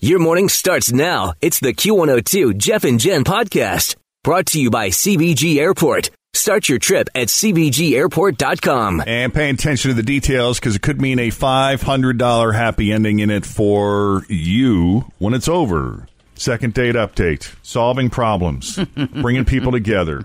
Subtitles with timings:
[0.00, 1.32] Your morning starts now.
[1.40, 6.10] It's the Q102 Jeff and Jen podcast brought to you by CVG Airport.
[6.34, 9.04] Start your trip at CVGAirport.com.
[9.06, 13.30] And pay attention to the details because it could mean a $500 happy ending in
[13.30, 16.06] it for you when it's over.
[16.34, 18.78] Second date update, solving problems,
[19.22, 20.24] bringing people together,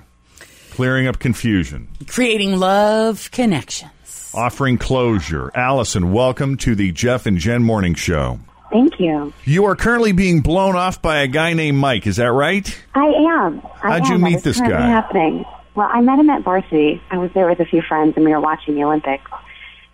[0.72, 5.50] clearing up confusion, creating love connections, offering closure.
[5.56, 8.38] Allison, welcome to the Jeff and Jen Morning Show.
[8.72, 9.34] Thank you.
[9.44, 12.08] You are currently being blown off by a guy named Mike.
[12.08, 12.84] Is that right?
[12.96, 13.62] I am.
[13.84, 14.12] I How'd am.
[14.14, 14.88] you meet is this guy?
[14.88, 15.46] Happening.
[15.76, 17.02] Well, I met him at varsity.
[17.12, 19.30] I was there with a few friends, and we were watching the Olympics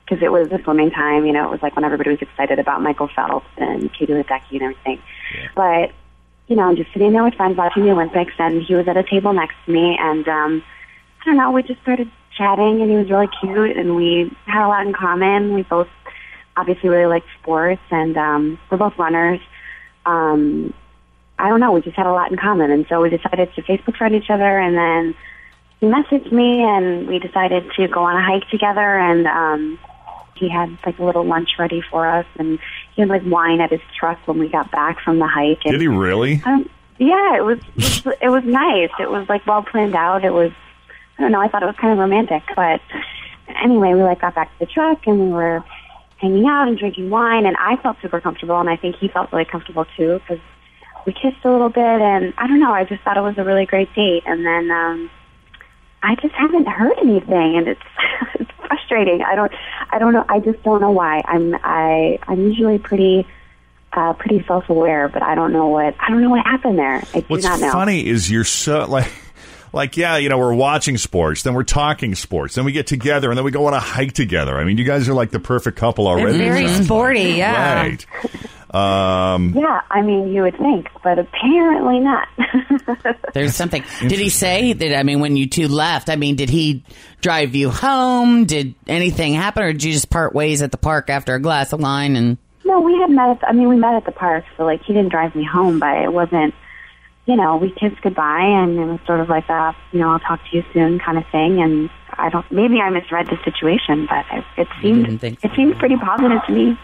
[0.05, 1.25] because it was the swimming time.
[1.25, 4.53] You know, it was like when everybody was excited about Michael Phelps and Katie Ledecky
[4.53, 5.02] and everything.
[5.55, 5.92] But
[6.48, 8.95] you know, I'm just sitting there with friends watching the Olympics, and he was at
[8.95, 10.64] a table next to me, and um,
[11.22, 14.66] I don't know, we just started chatting, and he was really cute, and we had
[14.66, 15.53] a lot in common.
[15.53, 15.89] We both
[16.58, 19.40] obviously really liked sports, and um, we're both runners.
[20.06, 20.74] Um,
[21.40, 23.62] I don't know, we just had a lot in common, and so we decided to
[23.62, 25.16] Facebook friend each other, and then
[25.80, 29.80] he messaged me, and we decided to go on a hike together, and um,
[30.36, 32.60] he had like a little lunch ready for us, and
[32.96, 35.60] he had like wine at his truck when we got back from the hike.
[35.66, 36.42] And, Did he really?
[36.46, 36.67] um,
[36.98, 38.90] yeah, it was, it was it was nice.
[39.00, 40.26] It was like well planned out.
[40.26, 40.52] It was
[41.17, 41.42] I don't know.
[41.42, 42.82] I thought it was kind of romantic, but
[43.64, 45.64] anyway, we like got back to the truck and we were
[46.17, 49.32] hanging out and drinking wine, and I felt super comfortable, and I think he felt
[49.32, 50.44] really comfortable too because
[51.05, 52.73] we kissed a little bit, and I don't know.
[52.73, 55.10] I just thought it was a really great date, and then um,
[56.04, 57.82] I just haven't heard anything, and it's
[58.36, 59.22] it's frustrating.
[59.23, 59.52] I don't
[59.92, 60.26] I don't know.
[60.28, 61.23] I just don't know why.
[61.26, 63.26] I'm I I'm usually pretty
[63.94, 67.04] uh, pretty self aware, but I don't know what I don't know what happened there.
[67.14, 67.72] I do What's not know.
[67.72, 69.11] funny is you're so like
[69.73, 73.30] like yeah, you know, we're watching sports, then we're talking sports, then we get together
[73.30, 74.58] and then we go on a hike together.
[74.58, 76.38] I mean, you guys are like the perfect couple They're already.
[76.38, 77.38] very it sporty, like.
[77.38, 77.82] yeah.
[77.83, 78.05] Right.
[78.70, 82.28] Um, Yeah, I mean, you would think, but apparently not.
[83.33, 83.83] There's something.
[84.02, 84.98] Did he say that?
[84.98, 86.84] I mean, when you two left, I mean, did he
[87.22, 88.45] drive you home?
[88.45, 91.72] Did anything happen, or did you just part ways at the park after a glass
[91.72, 92.16] of wine?
[92.17, 93.30] And no, we had met.
[93.30, 95.80] At, I mean, we met at the park, so like he didn't drive me home,
[95.80, 96.54] but it wasn't.
[97.27, 100.20] You know, we kissed goodbye, and it was sort of like a, you know, I'll
[100.20, 101.61] talk to you soon kind of thing.
[101.61, 102.49] And I don't.
[102.52, 106.52] Maybe I misread the situation, but it, it seemed think it seemed pretty positive to
[106.52, 106.80] me.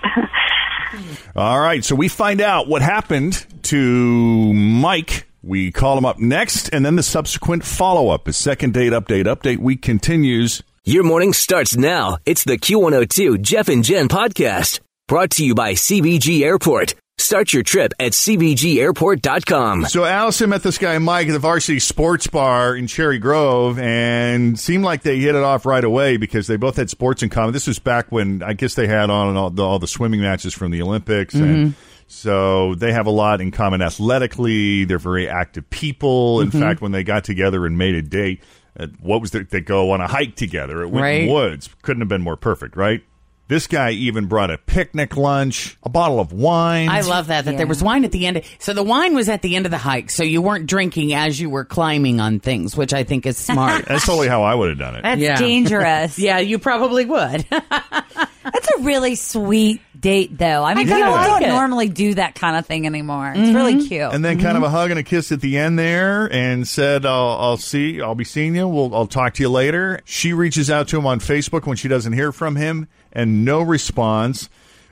[1.36, 5.28] all right, so we find out what happened to Mike.
[5.42, 8.26] We call him up next, and then the subsequent follow up.
[8.26, 10.62] The second date update update week continues.
[10.86, 12.18] Your morning starts now.
[12.26, 16.96] It's the Q102 Jeff and Jen podcast brought to you by CVG Airport.
[17.24, 19.86] Start your trip at CVGAirport.com.
[19.86, 24.60] So Allison met this guy Mike at the Varsity Sports Bar in Cherry Grove, and
[24.60, 27.54] seemed like they hit it off right away because they both had sports in common.
[27.54, 30.54] This was back when I guess they had on all the, all the swimming matches
[30.54, 31.76] from the Olympics, and
[32.08, 34.84] so they have a lot in common athletically.
[34.84, 36.42] They're very active people.
[36.42, 38.44] In fact, when they got together and made a date,
[38.78, 41.30] uh, what was the, they go on a hike together at Winton Right.
[41.30, 41.70] Woods?
[41.84, 43.02] Couldn't have been more perfect, right?
[43.54, 46.90] This guy even brought a picnic lunch, a bottle of wine.
[46.90, 48.42] I love that that there was wine at the end.
[48.58, 51.40] So the wine was at the end of the hike, so you weren't drinking as
[51.40, 53.86] you were climbing on things, which I think is smart.
[53.88, 55.04] That's totally how I would have done it.
[55.04, 55.36] That's Yeah.
[55.38, 56.18] dangerous.
[56.24, 57.46] yeah, you probably would.
[57.52, 60.64] That's a really sweet date, though.
[60.64, 63.34] I mean, kinda people like don't normally do that kind of thing anymore.
[63.36, 64.14] It's really cute.
[64.14, 67.08] and then kind of a hug and a kiss at the end there, and said,
[67.08, 68.68] "I'll, I'll see, I'll be seeing you.
[68.68, 71.88] We'll, I'll talk to you later." She reaches out to him on Facebook when she
[71.88, 74.50] doesn't hear from him, and no response.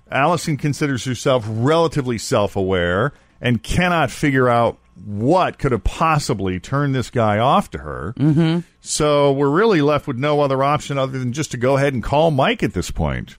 [0.09, 7.09] Allison considers herself relatively self-aware and cannot figure out what could have possibly turned this
[7.09, 8.13] guy off to her.
[8.17, 8.59] Mm-hmm.
[8.81, 12.03] So we're really left with no other option other than just to go ahead and
[12.03, 13.35] call Mike at this point.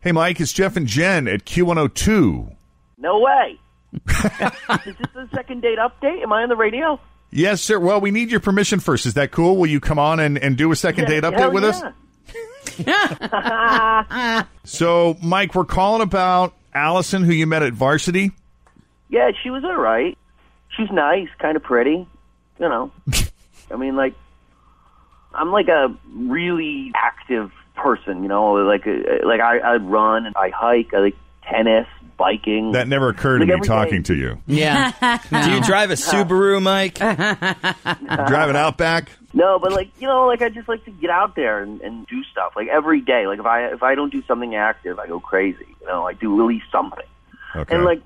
[0.00, 2.56] Hey, Mike, it's Jeff and Jen at Q102.
[2.98, 3.58] No way.
[4.86, 6.22] Is this the second date update?
[6.22, 6.98] Am I on the radio?
[7.30, 7.78] Yes, sir.
[7.78, 9.06] Well, we need your permission first.
[9.06, 9.56] Is that cool?
[9.56, 11.82] Will you come on and, and do a second date update with us?
[12.78, 14.44] yeah.
[14.64, 18.30] So, Mike, we're calling about Allison, who you met at varsity.
[19.08, 20.16] Yeah, she was all right.
[20.76, 22.06] She's nice, kind of pretty.
[22.60, 22.92] You know,
[23.72, 24.14] I mean, like,
[25.34, 28.22] I'm like a really active person.
[28.22, 30.94] You know, like uh, like I, I run and I hike.
[30.94, 31.16] I like
[31.48, 31.86] tennis,
[32.16, 32.72] biking.
[32.72, 34.14] That never occurred to me every talking day.
[34.14, 34.38] to you.
[34.46, 35.18] Yeah.
[35.44, 36.94] Do you drive a Subaru, Mike?
[36.98, 39.10] drive an Outback.
[39.34, 42.06] No, but like you know, like I just like to get out there and, and
[42.06, 43.26] do stuff like every day.
[43.26, 45.66] Like if I if I don't do something active, I go crazy.
[45.80, 47.04] You know, I do at least something.
[47.54, 47.74] Okay.
[47.74, 48.02] And like,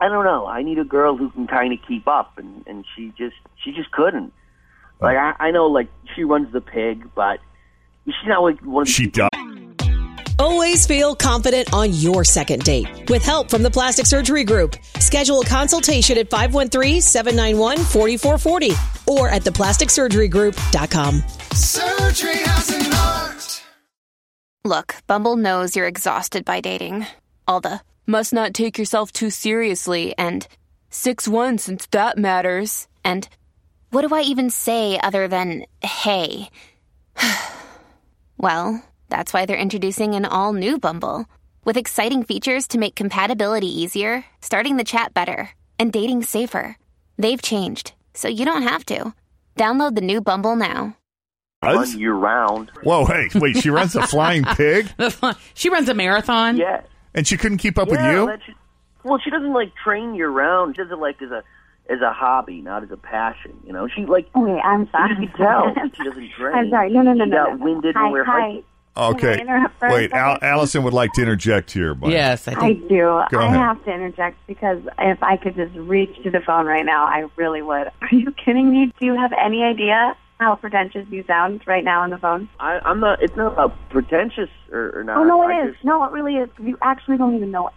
[0.00, 0.46] I don't know.
[0.46, 3.72] I need a girl who can kind of keep up, and and she just she
[3.72, 4.32] just couldn't.
[5.00, 7.40] Like I, I know, like she runs the pig, but
[8.12, 9.28] she's not like one of she does.
[10.40, 13.10] Always feel confident on your second date.
[13.10, 21.24] With help from the Plastic Surgery Group, schedule a consultation at 513-791-4440 or at theplasticsurgerygroup.com.
[21.52, 23.64] Surgery has an art.
[24.64, 27.08] Look, Bumble knows you're exhausted by dating.
[27.48, 30.46] All the must not take yourself too seriously and
[30.90, 32.86] 6 1 since that matters.
[33.04, 33.28] And
[33.90, 36.48] what do I even say other than hey?
[38.38, 41.26] well, that's why they're introducing an all new Bumble
[41.64, 46.76] with exciting features to make compatibility easier, starting the chat better, and dating safer.
[47.18, 49.12] They've changed, so you don't have to.
[49.56, 50.96] Download the new Bumble now.
[51.62, 52.70] run year round.
[52.84, 54.88] Whoa, hey, wait, she runs a flying pig?
[55.54, 56.56] she runs a marathon.
[56.56, 56.82] Yeah,
[57.14, 58.26] And she couldn't keep up with you?
[58.46, 58.56] Just,
[59.04, 60.76] well, she doesn't like train year round.
[60.76, 61.42] She does it like as a
[61.88, 63.58] as a hobby, not as a passion.
[63.66, 65.16] You know, she like Okay, I'm sorry.
[65.20, 66.54] you can tell she doesn't train.
[66.54, 66.90] I'm sorry.
[66.92, 67.36] No, no, no, she no.
[67.44, 67.64] got no.
[67.64, 68.40] winded hi, when we were hi.
[68.40, 68.64] hiking.
[68.96, 69.38] Okay.
[69.38, 71.94] Can I interrupt for a Wait, Al- Allison would like to interject here.
[71.94, 72.88] But Yes, I I do.
[72.88, 73.56] Go I ahead.
[73.56, 77.26] have to interject because if I could just reach to the phone right now, I
[77.36, 77.86] really would.
[78.02, 78.92] Are you kidding me?
[78.98, 82.48] Do you have any idea how pretentious you sound right now on the phone?
[82.58, 83.22] I, I'm not.
[83.22, 85.18] It's not about pretentious or, or not.
[85.18, 85.72] oh no, I it is.
[85.74, 86.48] just- No, it really is.
[86.60, 87.70] You actually don't even know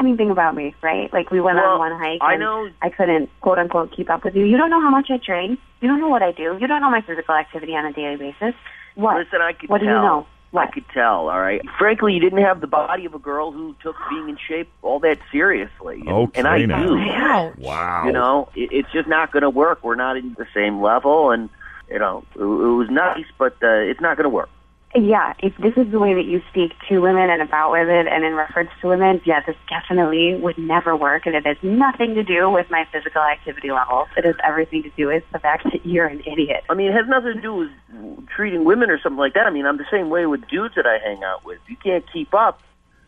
[0.00, 1.12] anything about me, right?
[1.12, 2.20] Like we went Well, on one hike.
[2.22, 4.44] I and know- I couldn't quote unquote keep up with you.
[4.44, 5.58] You don't know how much I train.
[5.80, 6.56] You don't know what I do.
[6.60, 8.54] You don't know my physical activity on a daily basis.
[8.94, 9.16] What?
[9.16, 10.26] Listen, I could what do you know?
[10.50, 10.68] What?
[10.68, 11.30] I could tell.
[11.30, 11.62] All right.
[11.78, 14.98] Frankly, you didn't have the body of a girl who took being in shape all
[15.00, 16.00] that seriously.
[16.00, 16.82] And, Okay, and I now.
[16.86, 16.94] do.
[16.94, 17.52] Wow.
[17.56, 18.02] Wow.
[18.06, 19.82] You know, it, it's just not going to work.
[19.82, 21.48] We're not in the same level, and
[21.90, 24.50] you know, it, it was nice, but uh, it's not going to work.
[24.94, 28.24] Yeah, if this is the way that you speak to women and about women and
[28.24, 31.24] in reference to women, yeah, this definitely would never work.
[31.24, 34.08] And it has nothing to do with my physical activity levels.
[34.18, 36.64] It has everything to do with the fact that you're an idiot.
[36.68, 39.46] I mean, it has nothing to do with treating women or something like that.
[39.46, 41.60] I mean, I'm the same way with dudes that I hang out with.
[41.68, 42.60] You can't keep up.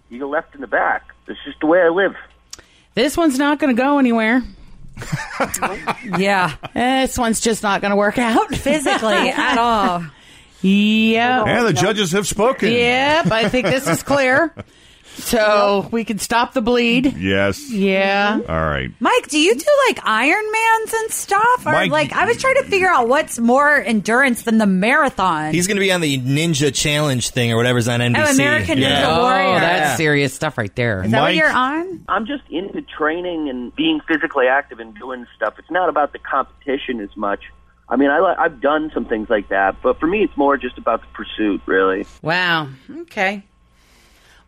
[0.09, 1.13] You go left in the back.
[1.27, 2.15] It's just the way I live.
[2.95, 4.43] This one's not going to go anywhere.
[6.19, 6.55] Yeah.
[6.75, 8.55] This one's just not going to work out.
[8.55, 10.05] Physically at all.
[10.69, 11.47] Yep.
[11.47, 12.73] And the judges have spoken.
[12.73, 13.31] Yep.
[13.31, 14.55] I think this is clear.
[15.17, 17.17] So we can stop the bleed.
[17.17, 17.71] Yes.
[17.71, 18.41] Yeah.
[18.49, 18.91] All right.
[18.99, 21.65] Mike, do you do like Ironmans and stuff?
[21.65, 25.55] Or Mike- like I was trying to figure out what's more endurance than the marathon.
[25.55, 28.27] He's going to be on the Ninja Challenge thing or whatever's on NBC.
[28.27, 29.03] Oh, American yeah.
[29.05, 29.61] Ninja Oh, Warrior.
[29.61, 31.05] that's serious stuff right there.
[31.05, 32.05] Is that what Mike- you're on?
[32.09, 35.61] I'm just into training and being physically active and doing stuff.
[35.61, 37.45] It's not about the competition as much.
[37.89, 40.79] I mean, I, I've done some things like that, but for me, it's more just
[40.79, 42.07] about the pursuit, really.
[42.23, 42.69] Wow.
[43.03, 43.43] Okay.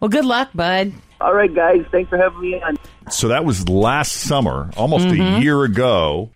[0.01, 0.93] Well, good luck, bud.
[1.21, 2.77] All right, guys, thanks for having me on.
[3.11, 5.37] So that was last summer, almost Mm-hmm.
[5.37, 6.31] a year ago.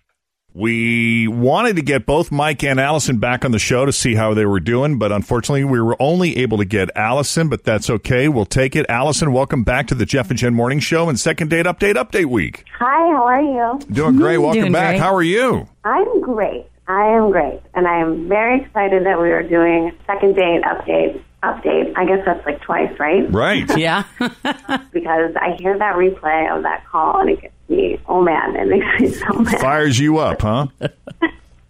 [0.53, 4.33] We wanted to get both Mike and Allison back on the show to see how
[4.33, 8.27] they were doing, but unfortunately, we were only able to get Allison, but that's okay.
[8.27, 8.85] We'll take it.
[8.89, 12.25] Allison, welcome back to the Jeff and Jen Morning Show and Second Date Update Update
[12.25, 12.65] Week.
[12.79, 13.79] Hi, how are you?
[13.93, 14.39] Doing great.
[14.39, 14.89] Welcome Doing back.
[14.95, 14.99] great.
[14.99, 15.69] How are you?
[15.85, 16.65] I'm great.
[16.91, 17.61] I am great.
[17.73, 21.21] And I am very excited that we are doing second date update.
[21.43, 21.93] Update.
[21.95, 23.31] I guess that's like twice, right?
[23.31, 23.65] Right.
[23.77, 24.03] Yeah.
[24.91, 28.67] Because I hear that replay of that call and it gets me, oh man, it
[28.67, 29.59] makes me so mad.
[29.61, 30.67] Fires you up, huh?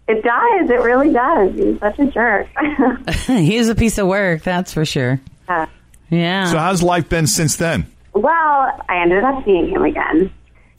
[0.08, 0.70] It does.
[0.70, 1.54] It really does.
[1.54, 2.48] He's such a jerk.
[3.26, 5.20] He's a piece of work, that's for sure.
[5.48, 5.66] Uh,
[6.10, 6.46] Yeah.
[6.46, 7.86] So how's life been since then?
[8.12, 10.30] well, I ended up seeing him again.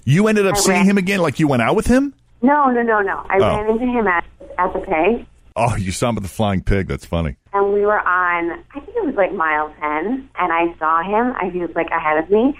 [0.03, 1.19] You ended up I seeing ran- him again?
[1.21, 2.13] Like you went out with him?
[2.43, 3.25] No, no, no, no.
[3.29, 3.57] I Oh.
[3.57, 4.23] ran into him at
[4.59, 6.87] at the pay, Oh, you saw him with the flying pig.
[6.87, 7.35] That's funny.
[7.53, 8.51] and we were on.
[8.75, 11.33] I think it was like mile ten, and I saw him.
[11.39, 12.59] I he was like ahead of me,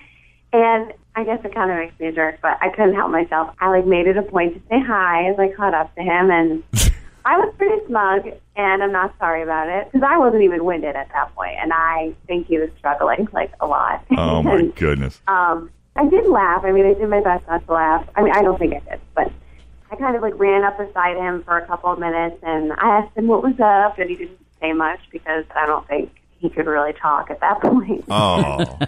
[0.54, 3.54] and I guess it kind of makes me a jerk, but I couldn't help myself.
[3.60, 6.30] I like made it a point to say hi as I caught up to him,
[6.32, 6.64] and
[7.26, 10.96] I was pretty smug, and I'm not sorry about it because I wasn't even winded
[10.96, 14.04] at that point, and I think he was struggling like a lot.
[14.18, 15.20] Oh my And, goodness.
[15.28, 16.64] um, I did laugh.
[16.64, 18.08] I mean, I did my best not to laugh.
[18.16, 19.32] I mean, I don't think I did, but
[19.94, 23.02] I kind of like ran up beside him for a couple of minutes, and I
[23.02, 26.50] asked him what was up, and he didn't say much because I don't think he
[26.50, 28.04] could really talk at that point.
[28.10, 28.80] Oh,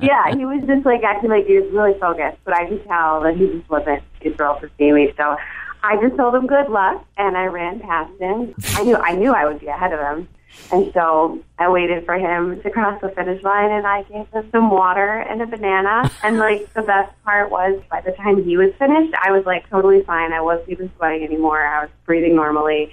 [0.00, 3.20] yeah, he was just like acting like he was really focused, but I could tell
[3.20, 5.12] that he just wasn't too thrilled to see me.
[5.16, 5.36] So
[5.84, 8.52] I just told him good luck, and I ran past him.
[8.74, 10.28] I knew I knew I would be ahead of him,
[10.72, 14.48] and so I waited for him to cross the finish line, and I gave him
[14.50, 16.10] some water and a banana.
[16.22, 19.68] And like the best part was, by the time he was finished, I was like
[19.68, 20.32] totally fine.
[20.32, 21.60] I wasn't even sweating anymore.
[21.64, 22.92] I was breathing normally,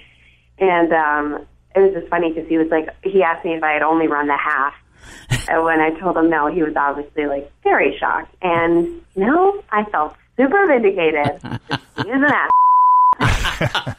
[0.58, 3.72] and um, it was just funny because he was like, he asked me if I
[3.72, 4.74] had only run the half.
[5.48, 8.34] And when I told him no, he was obviously like very shocked.
[8.42, 8.86] And
[9.16, 11.40] you know, I felt super vindicated.
[12.04, 12.32] he was an
[13.20, 13.96] ass.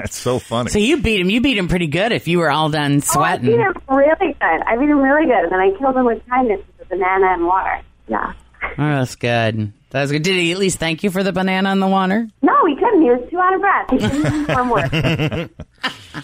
[0.00, 0.70] That's so funny.
[0.70, 1.30] So you beat him.
[1.30, 4.32] You beat him pretty good if you were all done Oh, I beat him really
[4.32, 4.62] good.
[4.66, 5.44] I beat him really good.
[5.44, 7.80] And then I killed him with kindness with a banana and water.
[8.08, 8.32] Yeah.
[8.62, 9.72] Oh, that's good.
[9.90, 10.22] That's good.
[10.22, 12.28] Did he at least thank you for the banana and the water?
[12.42, 13.02] No, he couldn't.
[13.02, 13.90] He was too out of breath.
[13.90, 15.50] He couldn't perform work.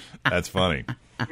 [0.24, 0.84] That's funny.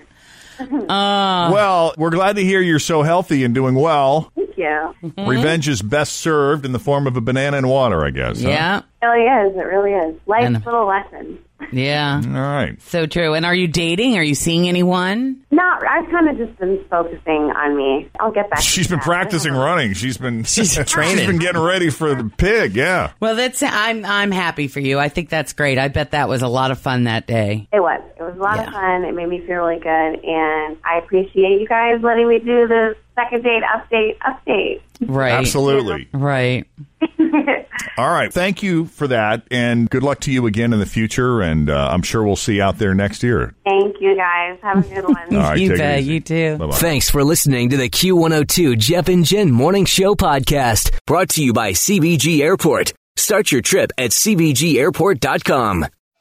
[0.56, 4.30] Uh, well, we're glad to hear you're so healthy and doing well.
[4.36, 4.94] Thank you.
[5.18, 8.40] Revenge is best served in the form of a banana and water, I guess.
[8.40, 8.48] huh?
[8.50, 9.56] yeah, It really is.
[9.56, 10.20] It really is.
[10.26, 11.40] Life's And- little lessons.
[11.72, 12.20] Yeah.
[12.24, 12.80] All right.
[12.82, 13.34] So true.
[13.34, 14.16] And are you dating?
[14.16, 15.40] Are you seeing anyone?
[15.50, 18.08] No, I've kind of just been focusing on me.
[18.18, 18.58] I'll get back.
[18.60, 19.04] to She's been that.
[19.04, 19.92] practicing running.
[19.94, 21.18] She's been She's She's training.
[21.18, 22.74] She's been getting ready for the pig.
[22.76, 23.12] Yeah.
[23.20, 24.98] Well, that's I'm I'm happy for you.
[24.98, 25.78] I think that's great.
[25.78, 27.68] I bet that was a lot of fun that day.
[27.72, 28.00] It was.
[28.18, 28.66] It was a lot Yeah.
[28.66, 29.04] of fun.
[29.04, 29.88] It made me feel really good,
[30.24, 34.18] and I appreciate you guys letting me do the second date update.
[34.18, 34.80] Update.
[35.00, 35.32] Right.
[35.32, 36.08] Absolutely.
[36.12, 36.66] Right.
[37.98, 38.32] All right.
[38.32, 41.40] Thank you for that, and good luck to you again in the future.
[41.42, 43.54] And uh, I'm sure we'll see you out there next year.
[43.64, 44.58] Thank you guys.
[44.62, 45.16] Have a good one.
[45.36, 45.58] All right.
[45.58, 46.02] you take bet.
[46.04, 46.56] You too.
[46.58, 46.76] Bye-bye.
[46.76, 51.52] Thanks for listening to the Q102 Jeff and Jen Morning Show podcast, brought to you
[51.52, 52.92] by CVG Airport.
[53.16, 55.86] Start your trip at CVGAirport.com.